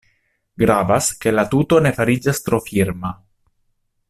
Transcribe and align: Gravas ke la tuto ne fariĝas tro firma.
Gravas 0.61 1.09
ke 1.25 1.35
la 1.35 1.45
tuto 1.53 1.81
ne 1.87 1.93
fariĝas 2.01 2.43
tro 2.47 2.65
firma. 2.71 3.17